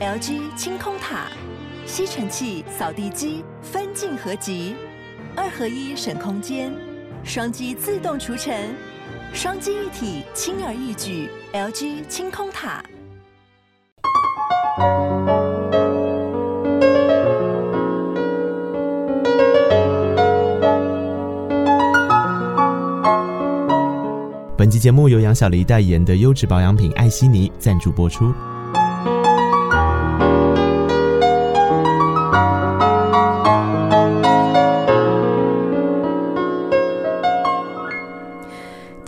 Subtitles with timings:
[0.00, 1.26] LG 清空塔，
[1.84, 4.74] 吸尘器、扫地机分镜合集，
[5.36, 6.72] 二合一省空间，
[7.22, 8.74] 双击自动除尘，
[9.34, 11.28] 双击一体轻而易举。
[11.52, 12.82] LG 清空塔。
[24.56, 28.32] 本期节目由杨小黎代言的优质保养品艾希尼赞助播出。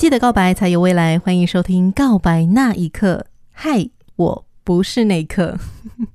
[0.03, 3.25] 记得告白才有未来，欢迎收听《告白那一刻》。
[3.53, 5.57] 嗨，我不是那一刻。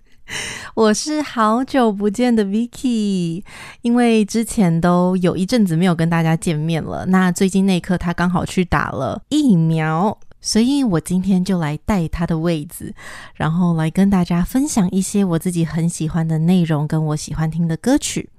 [0.76, 3.42] 我是好久不见的 Vicky，
[3.84, 7.06] 因为之前都有一阵子没有跟大家见面了。
[7.06, 10.18] 那最近那一刻他刚好去打了疫苗。
[10.40, 12.94] 所以我今天就来带他的位子，
[13.34, 18.30] 然后来跟大家分享一些我自己很喜欢的内容，跟我喜欢听的歌曲。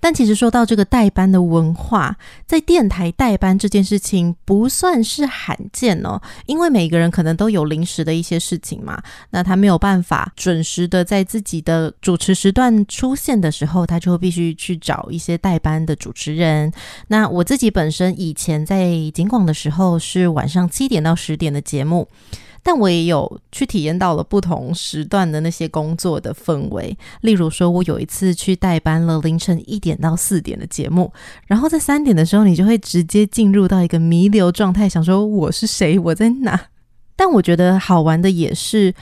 [0.00, 16.72] 但其实说到这个代班的文化，在电台代班这件事情不算是罕见哦，因为每个人可能都有临时的一些事情嘛，那他没有办法准时的在自己的主持时段出现的时候，他就必须去找一些代班的主持人。
[17.08, 22.08] 那我自己本身以前在警广的时候是晚上七点到十点的节目，
[22.62, 26.96] 但我也有去体验到了不同时段的那些工作的氛围。
[27.22, 31.12] 例如说，我有一次去代班了凌晨一点到四点的节目，
[31.46, 36.68] 然后在三点的时候，你就会直接进入到一个弥留状态，想说我是谁，我在哪？
[37.16, 38.94] 但我觉得好玩的也是。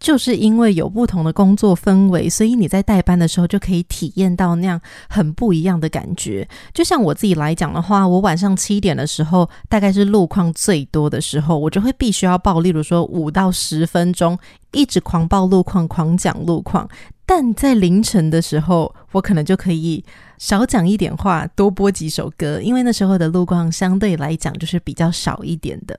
[0.00, 6.48] 就是因为有不同的工作氛围，所以你在代班的时候就可以体验到那样很不一样的感觉。
[6.72, 14.38] 就像我自己来讲的话，我晚上七点的时候，大概是路况最多的时候，我就会必须要报，例如说五到十分钟，
[14.72, 16.88] 一直狂暴路况，狂讲路况。
[17.26, 20.04] 但在凌晨的时候，我可能就可以
[20.36, 25.98] 少讲一点话，多播几首歌，因为那时候的路况相对来讲就是比较少一点的。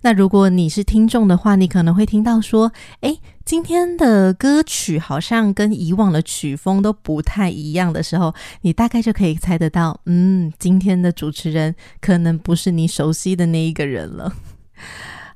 [0.00, 2.72] 那如果你是听众的话，你可能会听到说，
[3.02, 14.32] 诶，今天的歌曲好像跟以往的曲风都不太一样的时候，你大概就可以猜得到，嗯，今天的主持人可能不是你熟悉的那一个人了。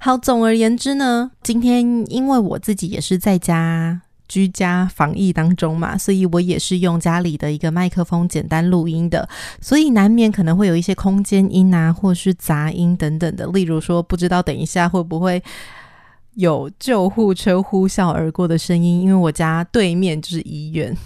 [0.04, 1.82] 好，总而言之呢，今天
[2.12, 4.03] 因为我自己也是在家。
[4.26, 9.26] 居家防疫当中嘛，所以我也是用家里的一个麦克风简单录音的，
[9.60, 13.47] 所以难免可能会有一些空间音啊，或是杂音等等的。
[13.48, 15.43] 例如说，不知道等一下会不会
[16.34, 20.97] 有救护车呼啸而过的声音，因为我家对面就是医院，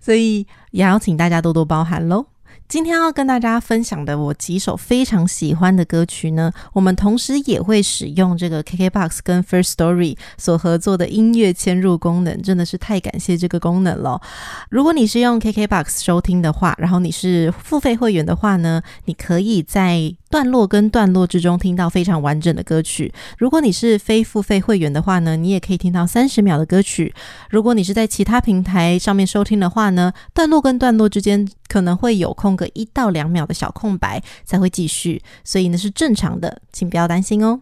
[0.00, 2.24] 所以也要请大家多多包涵喽。
[2.68, 14.20] 今天要跟大家分享的我几首非常喜欢的歌曲呢，我们同时也会使用这个 KKBOX 跟 First Story 所合作的音乐嵌入功能，真的是太感谢这个功能了。
[14.68, 23.12] 如果你是用 KKBOX 收听的话，然后你是付费会员的话呢，你可以在段落跟段落之中听到非常完整的歌曲。
[23.38, 27.14] 如果你是非付费会员的话呢，你也可以听到三十秒的歌曲。
[27.50, 37.60] 如果你是在其他平台上面收听的话呢，段落跟段落之间可能会有空个一到两秒的小空白才会继续，所以呢是正常的，请不要担心哦。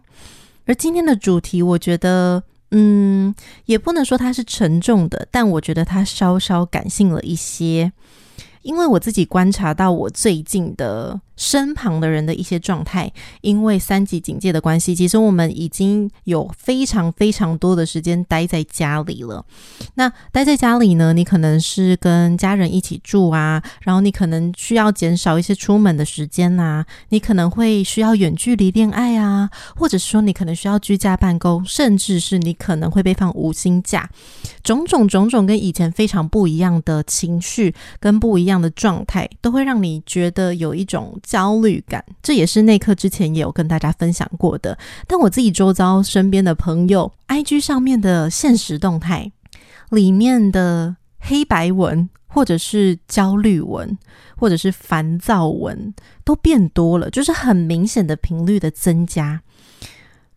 [0.65, 3.33] 而今天的主题，我觉得，嗯，
[3.65, 7.93] 也不能说它是沉重的，但我觉得它稍稍感性了一些。
[8.63, 13.09] 因为我自己观察到我最近的身旁的人的一些状态，
[13.41, 19.45] 因为三级警戒的关系，其实我们已经有非常非常多的时间待在家里了。
[19.93, 34.09] 那待在家里呢，你可能是跟家人一起住啊，然后你可能需要减少一些出门的时间啊，你可能会需要远距离恋爱啊，或者说你可能需要居家办公，甚至是你可能会被放无薪假，
[34.63, 42.01] 种种种种跟以前非常不一样的情绪跟不一样的状态，都会让你觉得有一种焦虑感。
[42.23, 44.77] 这也是那刻之前也有跟大家分享过的。
[45.05, 49.29] 但我自己周遭身边的朋友，IG 上面的现实动态
[49.89, 53.97] 里面的黑白文，或者是焦虑文，
[54.37, 55.93] 或者是烦躁文，
[56.23, 59.41] 都变多了，就是很明显的频率的增加。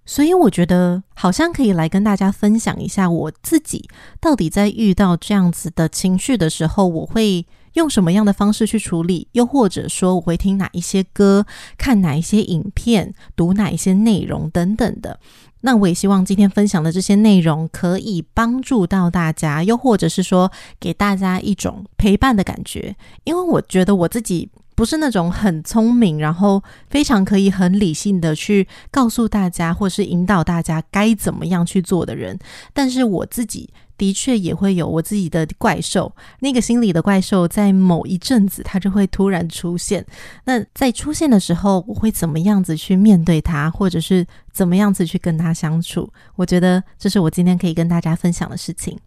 [0.07, 3.89] 所以我觉得好像可以来跟大家分享一下我自己
[4.21, 11.47] 到底在遇到这样子的情绪的时候，我会用什么样的方式去处理，又或者说我会听哪一些歌、
[11.77, 15.19] 看哪一些影片、读哪一些内容等等的。
[15.63, 24.51] 那我也希望今天分享的这些内容可以帮助到大家，又或者是说给大家一种陪伴的感觉，因为我觉得我自己。
[24.77, 32.39] 不是那种很聪明，然后非常可以很理性的去告诉大家，或是引导大家该怎么样去做的人。
[32.73, 33.69] 但是我自己
[34.01, 40.03] 的确也会有我自己的怪兽，那个心里的怪兽在某一阵子它就会突然出现。
[40.43, 46.11] 那在出现的时候，我会怎么样子去面对它，或者是怎么样子去跟它相处？
[46.35, 48.99] 我觉得这是我今天可以跟大家分享的事情。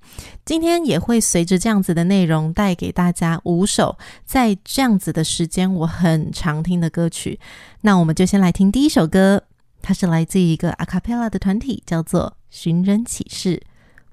[0.45, 7.39] 今天也会随着这样子的内容带给大家五首在这样子的时间我很常听的歌曲。
[7.81, 9.42] 那我们就先来听第一首歌，
[9.81, 13.56] 它是来自一个阿卡贝拉的团体，叫做《寻人启事》。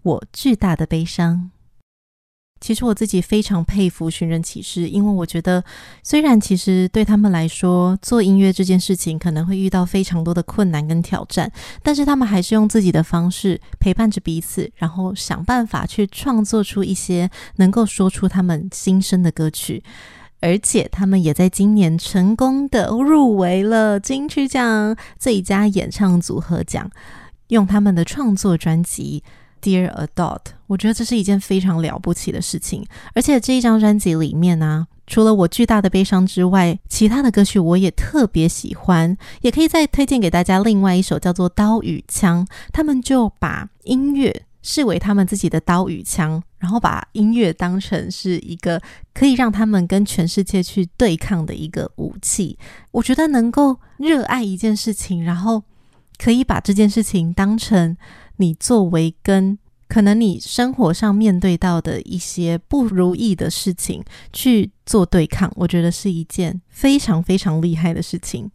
[0.03, 1.51] 我巨大的悲伤。
[2.61, 5.65] 其实我自己非常佩服寻人启事，因为我觉得，
[6.03, 11.51] 虽然其实对他们来说，做音乐这件事情可能会遇到非常多的困难跟挑战，
[11.83, 19.83] 但是他们还是用自己的方式陪伴着彼此，然后想办法去创作出一些能够说出他们心声的歌曲，
[20.41, 26.91] 而且他们也在今年成功的入围了金曲奖最佳演唱组合奖，
[27.49, 29.25] 用他们的创作专辑。
[29.61, 32.85] Dear Adult，我觉得这是一件非常了不起的事情。
[33.15, 39.17] 而且这一张专辑里面呢、除了我巨大的悲伤之外，其他的歌曲我也特别喜欢。
[39.43, 48.81] 也可以再推荐给大家另外一首叫做《刀与枪》，他们就把音乐视为他们自己的刀与枪，然后把音乐当成是一个
[49.13, 52.59] 可以让他们跟全世界去对抗的一个武器。
[52.91, 55.63] 我觉得能够热爱一件事情，然后
[56.19, 57.97] 可以把这件事情当成。
[58.41, 64.03] 你作为跟可能你生活上面对到的一些不如意的事情
[64.33, 68.51] 去做对抗，我觉得是一件非常非常厉害的事情。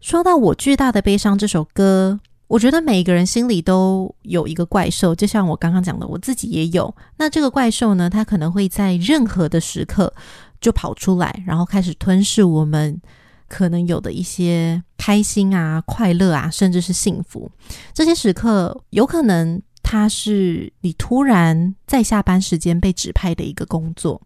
[0.00, 2.18] 说到我巨大的悲伤这首歌，
[2.48, 6.92] 我觉得每个人心里都有一个怪兽，就像我刚刚讲的，我自己也有。
[7.16, 10.12] 那这个怪兽呢，它可能会在任何的时刻
[10.60, 13.00] 就跑出来，然后开始吞噬我们。
[13.48, 17.50] 可能有的一些开心啊、快乐啊，甚至是幸福，
[17.94, 24.20] 这些时刻有可能它是你突然在下班时间被指派的一个工作，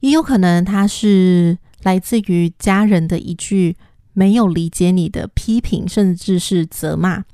[0.00, 3.76] 也有可能它是来自于家人的一句
[4.12, 7.24] 没有理解你的批评，甚至是责骂，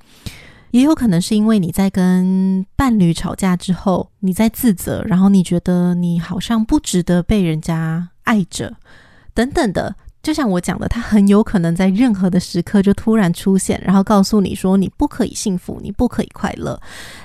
[0.71, 8.77] 也有可能是因为你在跟伴侣吵架之后，你在自责，然后你觉得你好像不值得被人家爱着，
[9.35, 9.97] 等等的。
[10.23, 16.79] 就像我讲的，他很有可能在任何的时刻就突然出现，然后告诉你说你不可以幸福，你不可以快乐。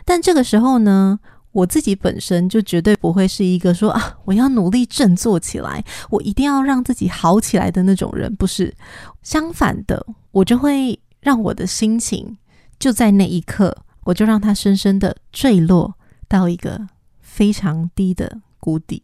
[0.05, 1.19] 但这个时候呢，
[1.51, 8.33] 我自己本身就绝对不会是一个说啊，我要努力振作起来，我一定要让自己好起来的那种人。
[8.33, 8.73] 不是，
[9.21, 12.37] 相反的，我就会让我的心情
[12.79, 13.75] 就在那一刻，
[14.05, 15.95] 我就让它深深的坠落
[16.29, 16.87] 到一个
[17.19, 19.03] 非常低的谷底。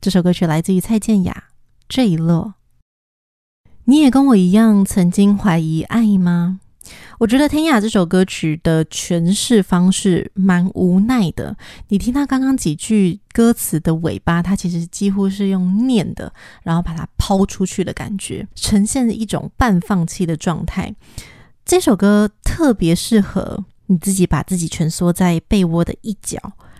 [0.00, 1.44] 这首歌曲来自于蔡健雅，
[1.86, 2.44] 《坠落》。
[3.88, 6.58] 你也跟我一样曾经怀疑爱吗？
[7.18, 11.56] 我觉得天涯这首歌曲的诠释方式蛮无奈的。
[11.86, 16.32] 你听他刚刚几句歌词的尾巴，他其实几乎是用念的，
[16.64, 20.92] 然后把它抛出去的感觉，呈现一种半放弃的状态。
[21.64, 26.36] 这首歌特别适合你自己把自己蜷缩在被窝的一角，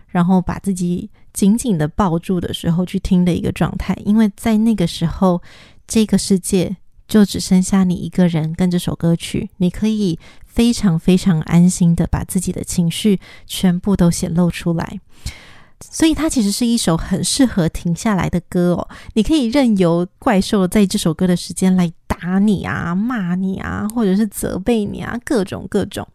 [0.09, 5.41] 然后把自己紧紧的抱住的时候去听的一个状态，因为在那个时候，
[5.87, 6.77] 这个世界。
[7.09, 15.01] 就只剩下你一个人跟这首歌曲，你可以非常非常安心的把自己的情绪全部都显露出来，
[15.81, 18.89] 所以它其实是一首很适合停下来的歌哦。
[19.15, 26.07] 你可以任由怪兽在这首歌的时间来打你啊、骂你啊，或者是责备你啊，各种各种。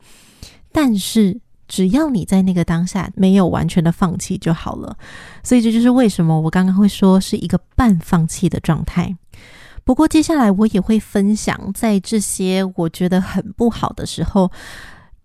[0.71, 4.97] 但是只要你在那个当下没有完全的放弃就好了。
[5.43, 9.15] 所以这就是为什么我刚刚会说是一个半放弃的状态。
[9.83, 14.51] 不过接下来我也会分享，在这些我觉得很不好的时候，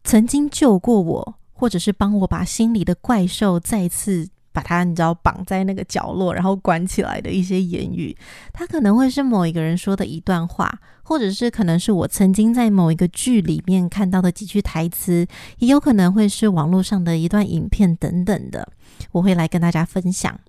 [0.03, 8.17] 曾经救过我，或者是帮我把心里的怪兽再次把它，你知道，绑在那个角落，然后关起来的一些言语。
[8.55, 15.27] 它可能会是某一个人说的一段话，或者是可能是我曾经在某一个剧里面看到的几句台词，
[15.59, 18.67] 也有可能会是网络上的一段影片等等的，
[19.13, 20.41] 我会来跟大家分享。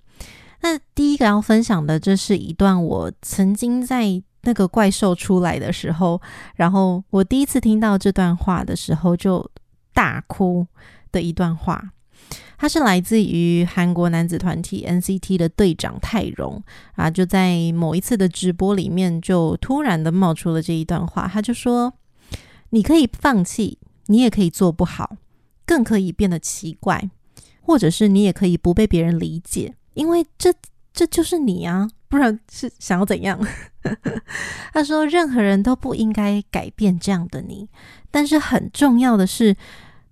[0.60, 6.20] 那第一个要分享的，这是一段我曾经在那个怪兽出来的时候，
[6.56, 9.48] 然后我第一次听到这段话的时候就
[9.92, 10.66] 大哭
[11.12, 11.92] 的一段话。
[12.60, 16.60] 它是来自于韩国男子团体 NCT 的队长泰容
[16.96, 21.30] 啊，就在某一次的直播里面，就突然的冒出了这一段话。
[21.32, 21.94] 他就说
[22.70, 25.16] ：“你可以放弃，你也可以做不好，
[25.64, 27.08] 更可以变得奇怪，
[27.60, 30.54] 或者是你也可以不被别人理解。”因为这
[30.92, 33.38] 这就是你啊，不然是想要怎样？
[34.72, 37.68] 他说，任何人都不应该改变这样的你，
[38.10, 39.56] 但是很重要的是，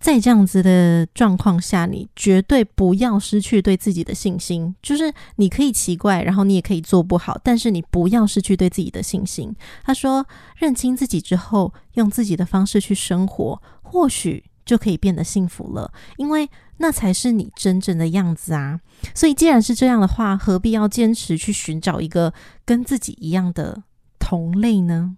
[0.00, 4.74] 在这样子的状况下，你绝对不要失去对自己的信心。
[4.82, 9.54] 就是你可以奇怪，然后你也可以做不好，但是你不要失去对自己的信心。
[9.84, 10.26] 他说，
[10.56, 15.90] 认清自己之后，用自己的方式去生活，或许就可以变得幸福了。
[16.18, 18.80] 因为那才是你真正的样子啊。
[19.14, 22.34] 所以既然是这样的话，何必要坚持去寻找一个
[22.66, 23.84] 跟自己一样的
[24.18, 25.16] 同类呢？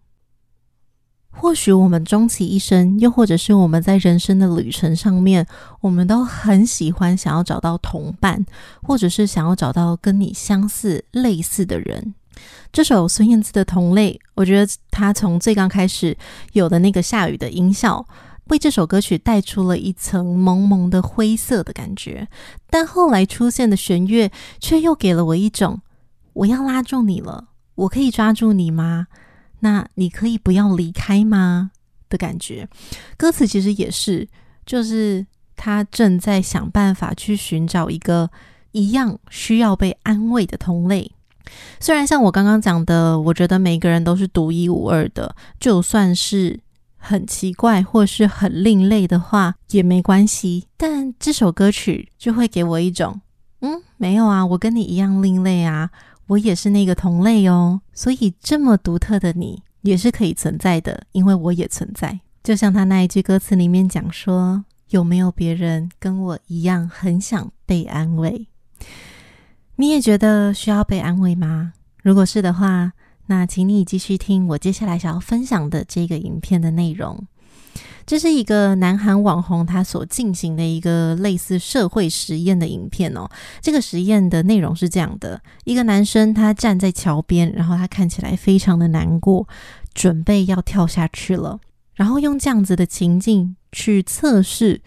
[1.30, 5.46] 或许我们终其一生，又或者是我们在人生的旅程上面，
[5.80, 8.44] 我们都很喜欢想要找到同伴，
[8.82, 12.14] 或者是想要找到跟你相似、类似的人。
[12.72, 16.16] 这首孙燕姿的《同类》，我觉得她从最刚开始
[16.54, 18.04] 有的那个下雨的音效，
[18.48, 22.28] 为这首歌曲带出了一层蒙蒙的灰色的感觉。
[22.68, 25.80] 但后来出现的弦乐，却又给了我一种
[26.32, 29.08] 我要拉住你了，我可以抓住你吗？
[29.60, 31.72] 那你可以不要离开吗？
[32.08, 32.66] 的感觉，
[33.18, 34.26] 歌词其实也是，
[34.64, 35.26] 就是
[35.56, 38.30] 他正在想办法去寻找一个
[38.72, 41.12] 一样需要被安慰的同类。
[41.80, 46.58] 虽然像我刚刚讲的，我觉得每个人都是独一无二的，就算是
[47.08, 50.66] 很奇怪或是很另类的话也没关系。
[50.76, 53.20] 但这首歌曲就会给我一种，
[53.60, 55.90] 嗯，没有啊，我跟你一样另类啊。
[56.26, 62.20] 我也是那个同类哦，所以这么独特的你也是可以存在的，因为我也存在。
[62.44, 68.46] 就像他那一句歌词里面讲说：“有没有别人跟我一样很想被安慰？”
[69.76, 71.72] 你也觉得需要被安慰吗？
[72.02, 72.92] 如果是的话，
[73.28, 77.26] 那请你继续听我接下来想要分享的这个影片的内容。
[78.06, 83.28] 这是一个南韩网红他所进行的一个类似社会实验的影片哦。
[83.60, 89.46] 这个实验的内容是这样的：一个男生他站在桥边，然后他看起来非常的难过，
[89.92, 91.60] 准备要跳下去了。
[91.94, 94.80] 然后用这样子的情境去测试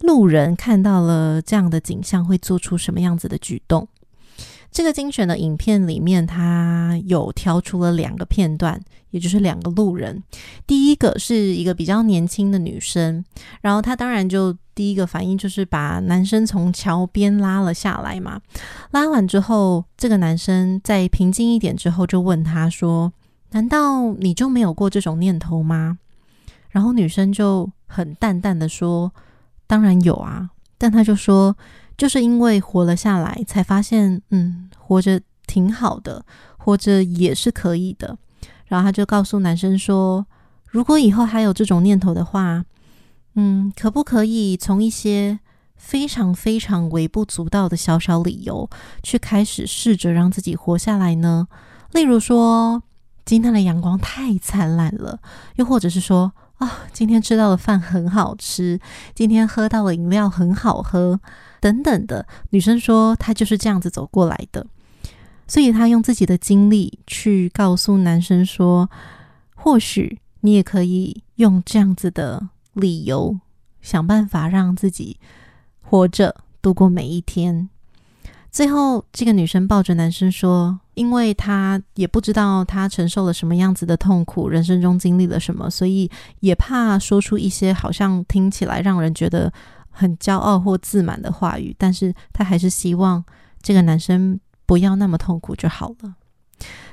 [0.00, 3.88] 路人看到了这样的景象会做出什么样子的举动。
[4.72, 10.22] 这个精选的影片里面，他有挑出了两个片段，也就是两个路人。
[10.64, 13.24] 第一个是一个比较年轻的女生，
[13.62, 18.40] 然后她当然就第一个反应就是把男生从桥边拉了下来嘛。
[18.92, 23.12] 拉完之后，这个男生在平静一点之后，就问他说
[23.50, 25.98] ：“难道你就没有过这种念头吗？”
[26.70, 29.12] 然后女生就很淡淡的说
[29.66, 31.56] ：“当然有啊。”但他就说。
[32.00, 36.24] 就是因为活了下来，才发现，嗯，活着挺好的，
[36.56, 38.16] 活着也是可以的。
[38.68, 40.24] 然后他就告诉男生说，
[40.70, 42.64] 如果以后还有这种念头的话，
[43.34, 45.40] 嗯，可不可以从一些
[45.76, 48.70] 非常非常微不足道的小小理由，
[49.02, 51.48] 去开始试着让自己活下来呢？
[51.92, 52.82] 例如说，
[53.26, 55.18] 今天的阳光太灿烂了，
[55.56, 58.80] 又或者是说，啊、哦，今天吃到的饭很好吃，
[59.14, 61.20] 今天喝到的饮料很好喝。
[61.60, 64.66] 等等的女生说，她就是这样子走过来的，
[65.46, 68.90] 所以她用自己的经历去告诉男生说，
[69.54, 73.38] 或许你也可以用这样子的理由，
[73.82, 75.18] 想办法让自己
[75.82, 77.68] 活着度过每一天。
[78.50, 89.52] 最后，这个女生抱着男生说，因为她也不知道她承受了什么样子的痛苦，人生中经历了什么，所以也怕说出一些好像听起来让人觉得。
[90.00, 93.22] 很骄傲或自满的话语，但是他还是希望
[93.60, 96.14] 这个男生不要那么痛苦就好了。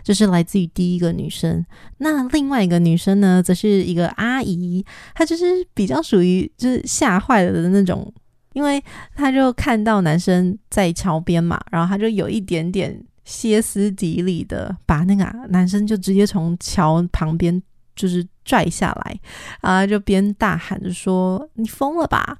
[0.04, 1.66] 这是来自于第一个女生。
[2.00, 4.86] 那另外一个女生呢，则是一个阿姨，
[5.16, 8.14] 她就是比较属于就是吓坏了的那种，
[8.52, 8.84] 因为
[9.16, 17.62] 她就看到男生在桥边嘛，然后她就有一点点歇斯底里的把那个男生就直接从桥旁边
[17.96, 19.20] 就是拽下来，
[19.60, 22.38] 啊，就边大喊着说：“你疯了吧！”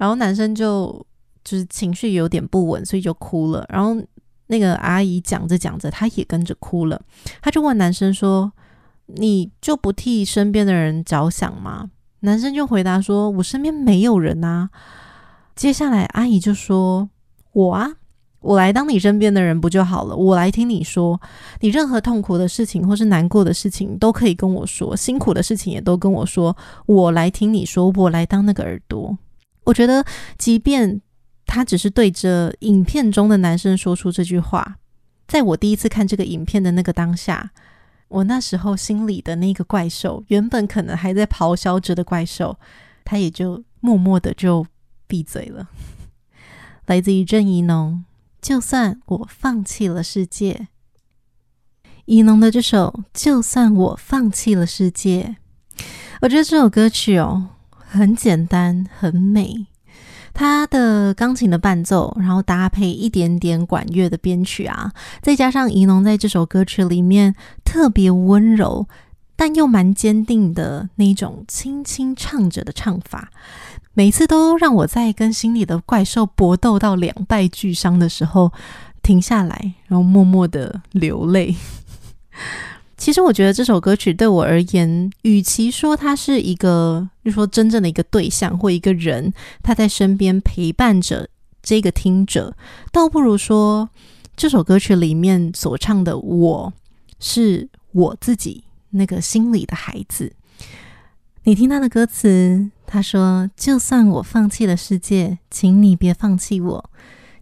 [0.00, 1.04] 然后男生就
[1.44, 3.66] 就是情绪有点不稳，所以就哭了。
[3.68, 3.94] 然后
[4.46, 6.98] 那个阿姨讲着讲着，她也跟着哭了。
[7.42, 8.50] 她就问男生说
[9.04, 11.90] ：“你就不替身边的人着想吗？”
[12.20, 14.70] 男生就回答说：“我身边没有人啊。”
[15.54, 17.10] 接下来阿姨就说
[17.52, 17.86] ：“我啊，
[18.40, 20.16] 我来当你身边的人不就好了？
[20.16, 21.20] 我来听你说，
[21.60, 29.18] 你任何痛苦的事情或是难过的事情都可以跟我说，辛苦的事情也都跟我说，我来听你说，我来当那个耳朵。”
[29.64, 30.04] 我觉得，
[30.38, 31.00] 即便
[31.46, 34.76] 他只是对着影片中的男生说出这句话，
[35.28, 37.50] 在我第一次看这个影片的那个当下，
[38.08, 42.58] 我那时候心里的那个怪兽，原本可能还在咆哮着的怪兽，
[43.04, 44.66] 他也就默默的就
[45.06, 45.68] 闭嘴了。
[46.86, 48.04] 来自于郑宜农，
[48.42, 50.68] 就算我放弃了世界，
[52.06, 55.36] 怡农的这首《就算我放弃了世界》，
[56.22, 57.50] 我觉得这首歌曲哦。
[57.92, 59.66] 很简单，很美。
[60.32, 68.86] 它的钢琴的伴奏，然后搭配一点点管乐的编曲啊，再加上怡农在这首歌曲里面特别温柔，
[69.34, 73.32] 但又蛮坚定的那种轻轻唱着的唱法，
[73.92, 78.52] 每次都让我在跟心里的怪兽搏斗到两败俱伤的时候
[79.02, 81.56] 停下来，然后默默的流泪。
[83.00, 91.30] 其实我觉得这首歌曲对我而言，与其说它是一个，就说真正的一个对象或一个人，他在身边陪伴着
[91.62, 92.54] 这个听者，
[92.92, 93.88] 倒不如说
[94.36, 96.72] 这首歌曲里面所唱的我
[97.18, 100.34] 是我自己那个心里的孩子。
[101.44, 106.90] 你听他的歌词，他说：“就算我放弃了世界，请你别放弃我，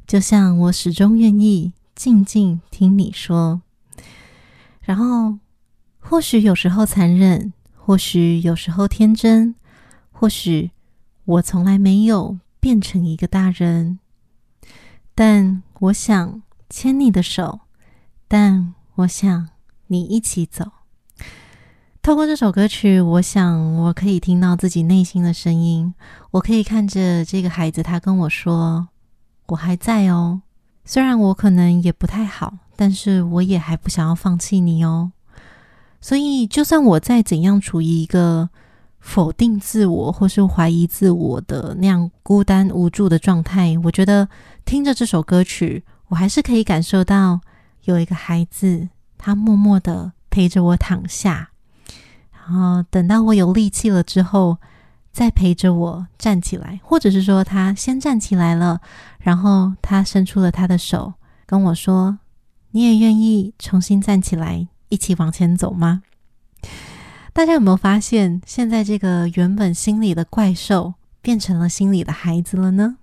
[0.06, 3.60] 就像我始终愿意静静听你说。”
[4.82, 5.40] 然后。
[6.00, 9.54] 或许有时候残忍，或许有时候天真，
[10.10, 10.70] 或许
[11.24, 13.98] 我从来没有变成一个大人，
[15.14, 17.60] 但我想牵你的手，
[18.26, 19.48] 但我想
[19.88, 20.72] 你一起走。
[22.00, 25.92] 透过这首歌曲，我想我可以听到自己内心的声音，
[26.30, 28.88] 我可以看着这个孩子，他跟我说
[29.48, 30.40] ：“我还在哦，
[30.86, 35.12] 虽然我可能也不太好，但是我也还不想要放弃你哦。”
[36.00, 38.48] 所以，就算我再怎样处于一个
[39.00, 44.28] 否定自我或是怀疑自我的那样孤单无助的状态，我觉得
[44.64, 47.40] 听着这首歌曲，我还是可以感受到
[47.84, 51.50] 有一个孩子，他默默的陪着我躺下，
[52.32, 54.58] 然后等到我有力气了之后，
[55.10, 58.80] 再陪着我站起来，或者是说他先站起来了，
[59.18, 61.14] 然后他伸出了他的手
[61.44, 62.18] 跟我说
[62.70, 66.02] ：“你也愿意重新站起来？”一起往前走吗？
[67.32, 72.96] 大家有没有发现，现在这个原本心里的怪兽变成了心里的孩子了呢？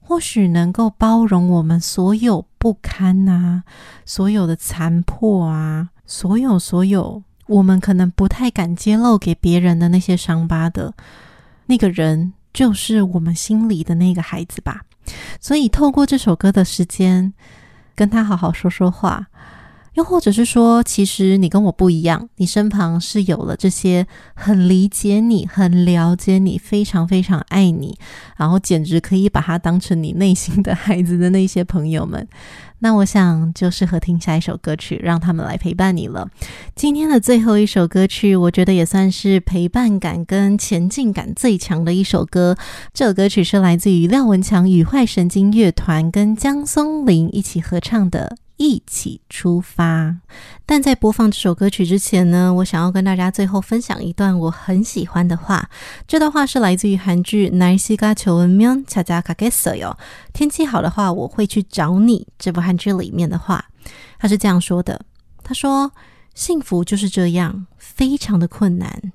[0.00, 3.64] 或许能够包容我们所有不堪啊，
[4.04, 10.94] 所有的残破啊，所有所有我们可能不太敢揭露给别人的那些伤疤的
[11.66, 14.84] 那个人，就是我们心里的那个孩子吧。
[15.38, 17.34] 所以，透过这首歌的时间，
[17.94, 19.26] 跟他好好说说话。
[19.94, 27.96] 又或者是说，其实你跟我不一样，你身旁是有了这些很理解你、很了解你、非常非常爱你，
[28.36, 32.26] 然后简直可以把他当成你内心的孩子的那些朋友们。
[32.80, 36.28] 那我想就适合听下一首歌曲，让他们来陪伴你了。
[36.74, 42.56] 今天的最后一首歌曲，我觉得也算是陪伴感跟前进感最强的一首歌。
[42.92, 48.36] 这首歌曲是来自于廖文强与坏神经乐团跟江松林一起合唱的。
[48.57, 50.17] 一起出发。
[50.65, 55.69] 但在播放这首歌曲之前呢，我想要跟大家最后分享一段我很喜欢的话。
[56.07, 59.93] 这段话是来自于韩剧《날씨가 좋으면 찾아가겠어요》。
[60.33, 62.27] 天气好的话，我会去找你。
[62.37, 63.65] 这部韩剧里面的话，
[64.19, 65.91] 他是这样说的：“他说，
[66.35, 69.11] 幸福就是这样，非常的困难，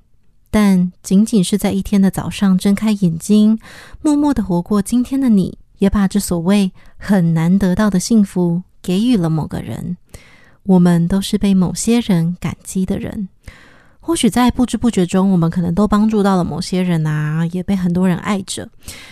[0.51, 3.59] 但仅仅是在一天的早上睁开眼睛，
[4.01, 9.96] 默默的活过今天的你，也把这所谓很难得到的幸福。” 给予了某个人，
[10.64, 13.28] 我们都是被某些人感激的人。
[14.00, 18.68] 或许在不知不觉中，我们可能都帮助到了某些人啊，也被很多人爱着。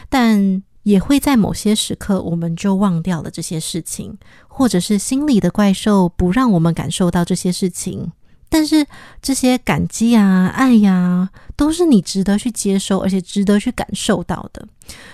[0.09, 4.17] 但也会在某些时刻，我们就忘掉了这些事情，
[4.49, 8.11] 或者是心里的怪兽不让我们感受到这些事情。
[8.49, 8.87] 但是
[9.21, 14.67] 这些感激啊、爱呀、都是你值得去接收，而且值得去感受到的。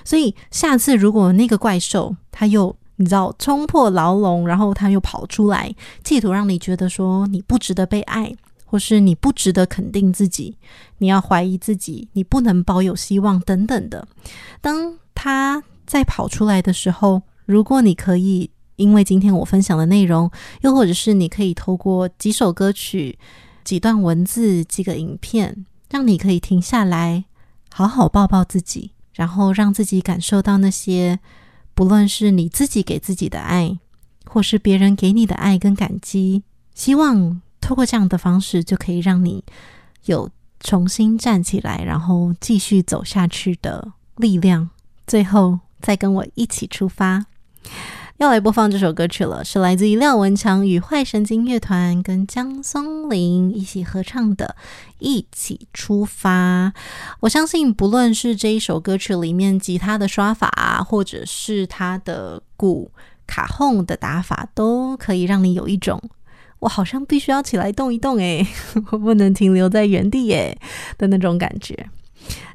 [0.05, 8.33] 所以下次如果那个怪兽他又你知道冲破牢笼，然后他又跑出来，企图让你觉得说你不值得被爱，
[8.65, 10.57] 或是你不值得肯定自己，
[10.99, 14.07] 你要怀疑自己，你不能抱有希望等等的。
[14.61, 20.31] 当他再跑出来的时候，如果你可以，因为今天我分享的内容，
[20.61, 23.19] 又或者是你可以透过几首歌曲、
[23.65, 27.25] 几段文字、几个影片，让你可以停下来，
[27.73, 31.19] 好好抱抱自己，然后让自己感受到那些。
[31.75, 33.79] 不论是你自己给自己的爱，
[34.27, 36.43] 或是别人给你的爱跟感激，
[36.75, 39.45] 希望透过这样的方式，就可以让你
[40.05, 44.71] 有重新站起来，然后继续走下去的力量。
[45.07, 47.27] 最后，再跟我一起出发。
[48.19, 54.55] 要来播放这首歌曲了，是来自于廖文强与坏神经乐团跟江松林一起合唱的
[55.01, 56.73] 《一起出发》。
[57.21, 62.93] 我相信，不论是这一首歌曲里面吉他的刷法，或者是他的鼓
[63.27, 66.01] 卡轰的打法，都可以让你有一种
[66.61, 68.47] 我好像必须要起来动一动诶，
[68.93, 70.57] 我不能停留在原地诶
[70.97, 71.91] 的那种感觉。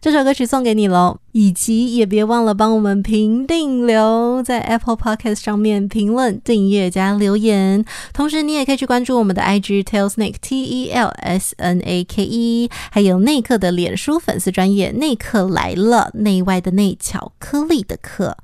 [0.01, 7.83] 这首歌曲送给你喽，以及也别忘了帮我们评定留在 Apple Podcast 上面评论、订阅加留言。
[8.13, 18.37] 同时，你也可以去关注我们的 IG Tailsnake T E L S N A K E，还有内克的脸书粉丝专业内克来了，内外的内巧克力的克。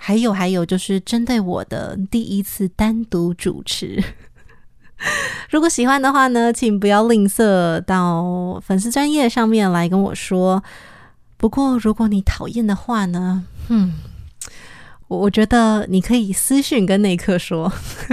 [0.00, 4.02] 还有还有，就是针对我的第一次单独主持。
[5.50, 10.62] 如果喜欢的话呢，请不要吝啬到粉丝专页上面来跟我说。
[11.36, 13.94] 不过如果你讨厌的话呢，嗯，
[15.06, 17.72] 我觉得你可以私讯跟内克说。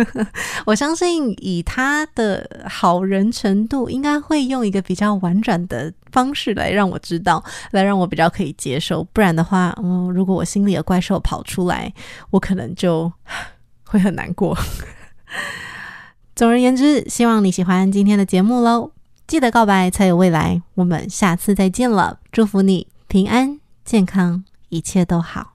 [0.67, 9.03] 我相信以他的好人程度，应该会用一个比较婉转的方式来让我知道，来让我比较可以接受。
[9.11, 11.91] 不然的话，嗯，如果我心里的怪兽跑出来，
[12.29, 13.11] 我可能就
[13.83, 14.55] 会很难过。
[16.35, 18.91] 总而言之，希望你喜欢今天的节目喽！
[19.25, 25.53] 记得告白才有未来，我们下次再见了，祝福你平安健康，一切都好。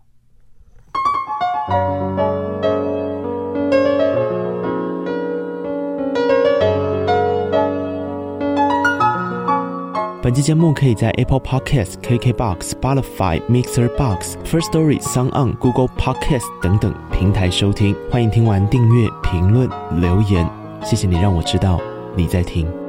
[10.22, 17.94] 本期节目可以在 Apple Podcast、KKBox、Spotify、Mixer Box、First Story、Sound On、Google Podcast 等等平台收听。
[18.10, 19.68] 欢迎听完订阅、评论、
[20.00, 20.59] 留言。
[20.82, 21.80] 谢谢你让我知道
[22.16, 22.79] 你在听。